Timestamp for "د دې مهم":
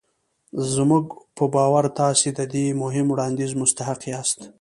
2.37-3.05